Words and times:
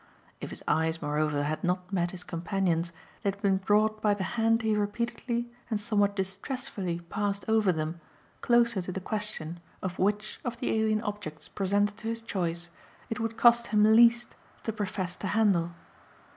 If 0.39 0.49
his 0.49 0.63
eyes 0.67 0.99
moreover 0.99 1.43
had 1.43 1.63
not 1.63 1.93
met 1.93 2.09
his 2.09 2.23
companion's 2.23 2.91
they 3.21 3.29
had 3.29 3.39
been 3.39 3.57
brought 3.57 4.01
by 4.01 4.15
the 4.15 4.23
hand 4.33 4.63
he 4.63 4.75
repeatedly 4.75 5.51
and 5.69 5.79
somewhat 5.79 6.15
distressfully 6.15 7.01
passed 7.01 7.45
over 7.47 7.71
them 7.71 8.01
closer 8.41 8.81
to 8.81 8.91
the 8.91 8.99
question 8.99 9.59
of 9.83 9.99
which 9.99 10.39
of 10.43 10.57
the 10.57 10.71
alien 10.71 11.01
objects 11.03 11.47
presented 11.47 11.97
to 11.97 12.07
his 12.07 12.23
choice 12.23 12.71
it 13.11 13.19
would 13.19 13.37
cost 13.37 13.67
him 13.67 13.83
least 13.95 14.35
to 14.63 14.73
profess 14.73 15.15
to 15.17 15.27
handle. 15.27 15.71